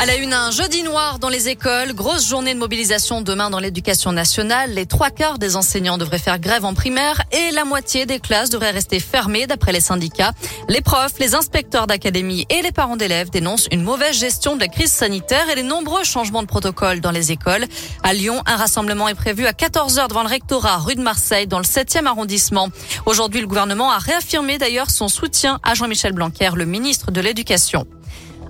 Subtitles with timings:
[0.00, 1.92] À la une, un jeudi noir dans les écoles.
[1.92, 4.70] Grosse journée de mobilisation demain dans l'éducation nationale.
[4.70, 8.48] Les trois quarts des enseignants devraient faire grève en primaire et la moitié des classes
[8.48, 10.30] devraient rester fermées d'après les syndicats.
[10.68, 14.68] Les profs, les inspecteurs d'académie et les parents d'élèves dénoncent une mauvaise gestion de la
[14.68, 17.64] crise sanitaire et les nombreux changements de protocole dans les écoles.
[18.04, 21.58] À Lyon, un rassemblement est prévu à 14h devant le rectorat rue de Marseille dans
[21.58, 22.68] le 7e arrondissement.
[23.04, 27.84] Aujourd'hui, le gouvernement a réaffirmé d'ailleurs son soutien à Jean-Michel Blanquer, le ministre de l'Éducation.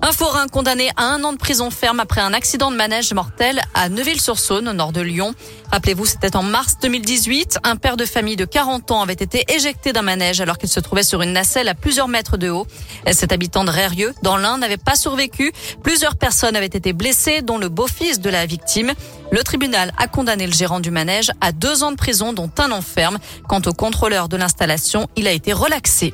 [0.01, 3.61] Un forain condamné à un an de prison ferme après un accident de manège mortel
[3.73, 5.33] à Neuville-sur-Saône, au nord de Lyon.
[5.71, 7.59] Rappelez-vous, c'était en mars 2018.
[7.63, 10.79] Un père de famille de 40 ans avait été éjecté d'un manège alors qu'il se
[10.79, 12.65] trouvait sur une nacelle à plusieurs mètres de haut.
[13.11, 15.51] Cet habitant de Rérieux, dans l'Ain, n'avait pas survécu.
[15.83, 18.93] Plusieurs personnes avaient été blessées, dont le beau-fils de la victime.
[19.31, 22.71] Le tribunal a condamné le gérant du manège à deux ans de prison, dont un
[22.71, 23.19] an ferme.
[23.49, 26.13] Quant au contrôleur de l'installation, il a été relaxé.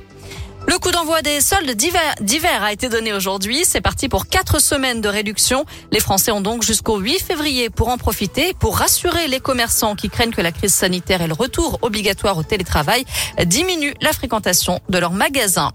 [0.68, 3.64] Le coup d'envoi des soldes d'hiver a été donné aujourd'hui.
[3.66, 5.66] C'est parti pour quatre semaines de réduction.
[5.92, 10.10] Les Français ont donc jusqu'au 8 février pour en profiter, pour rassurer les commerçants qui
[10.10, 13.06] craignent que la crise sanitaire et le retour obligatoire au télétravail
[13.46, 15.72] diminuent la fréquentation de leurs magasins.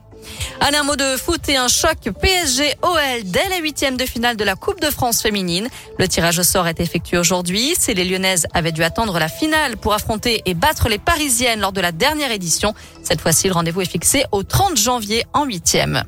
[0.62, 4.44] Allez, un mot de foot et un choc PSG-OL dès la huitième de finale de
[4.44, 5.68] la Coupe de France féminine.
[5.98, 7.74] Le tirage au sort est effectué aujourd'hui.
[7.78, 11.72] C'est les Lyonnaises avaient dû attendre la finale pour affronter et battre les Parisiennes lors
[11.72, 12.74] de la dernière édition.
[13.02, 16.04] Cette fois-ci, le rendez-vous est fixé au 30 janvier en huitième.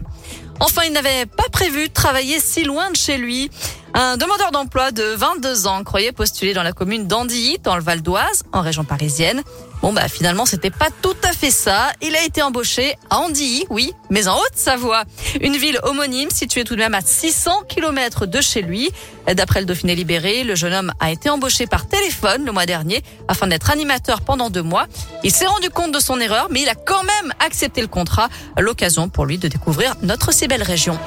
[0.60, 3.50] Enfin, il n'avait pas prévu de travailler si loin de chez lui.
[3.94, 8.00] Un demandeur d'emploi de 22 ans croyait postuler dans la commune d'Andilly, dans le Val
[8.00, 9.42] d'Oise, en région parisienne.
[9.82, 11.92] Bon, bah, finalement, c'était pas tout à fait ça.
[12.00, 15.04] Il a été embauché à Andilly, oui, mais en Haute-Savoie.
[15.42, 18.90] Une ville homonyme située tout de même à 600 km de chez lui.
[19.26, 23.02] D'après le Dauphiné libéré, le jeune homme a été embauché par téléphone le mois dernier
[23.28, 24.86] afin d'être animateur pendant deux mois.
[25.22, 28.30] Il s'est rendu compte de son erreur, mais il a quand même accepté le contrat.
[28.58, 30.98] L'occasion pour lui de découvrir notre si belle région.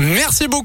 [0.00, 0.56] Merci beaucoup.